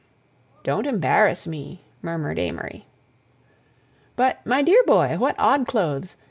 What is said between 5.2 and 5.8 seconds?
odd